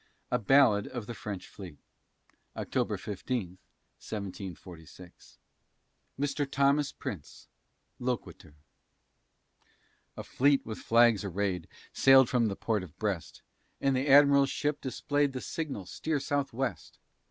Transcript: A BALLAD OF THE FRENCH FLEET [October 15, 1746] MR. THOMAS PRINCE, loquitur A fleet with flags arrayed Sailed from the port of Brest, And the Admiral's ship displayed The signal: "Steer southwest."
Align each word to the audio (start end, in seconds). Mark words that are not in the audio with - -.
A 0.31 0.39
BALLAD 0.39 0.87
OF 0.87 1.05
THE 1.05 1.13
FRENCH 1.13 1.47
FLEET 1.47 1.77
[October 2.57 2.97
15, 2.97 3.59
1746] 3.99 5.37
MR. 6.19 6.51
THOMAS 6.51 6.91
PRINCE, 6.93 7.47
loquitur 7.99 8.55
A 10.17 10.23
fleet 10.23 10.65
with 10.65 10.79
flags 10.79 11.23
arrayed 11.23 11.67
Sailed 11.93 12.29
from 12.29 12.47
the 12.47 12.55
port 12.55 12.81
of 12.81 12.97
Brest, 12.97 13.43
And 13.79 13.95
the 13.95 14.07
Admiral's 14.09 14.49
ship 14.49 14.81
displayed 14.81 15.33
The 15.33 15.39
signal: 15.41 15.85
"Steer 15.85 16.19
southwest." 16.19 16.97